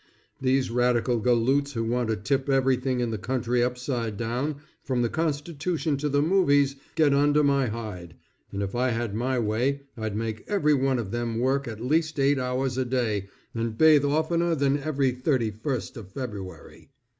These 0.41 0.71
radical 0.71 1.19
galoots 1.19 1.73
who 1.73 1.83
want 1.83 2.09
to 2.09 2.15
tip 2.15 2.49
everything 2.49 3.01
in 3.01 3.11
the 3.11 3.19
country 3.19 3.63
upside 3.63 4.17
down 4.17 4.55
from 4.83 5.03
the 5.03 5.09
constitution 5.09 5.95
to 5.97 6.09
the 6.09 6.23
movies 6.23 6.75
get 6.95 7.13
under 7.13 7.43
my 7.43 7.67
hide, 7.67 8.15
and 8.51 8.63
if 8.63 8.73
I 8.73 8.89
had 8.89 9.13
my 9.13 9.37
way 9.37 9.81
I'd 9.95 10.15
make 10.15 10.43
everyone 10.47 10.97
of 10.97 11.11
them 11.11 11.37
work 11.37 11.67
at 11.67 11.79
least 11.85 12.19
eight 12.19 12.39
hours 12.39 12.79
a 12.79 12.85
day 12.85 13.27
and 13.53 13.77
bathe 13.77 14.03
oftener 14.03 14.55
than 14.55 14.79
every 14.79 15.11
thirty 15.11 15.51
first 15.51 15.95
of 15.95 16.11
February. 16.11 16.89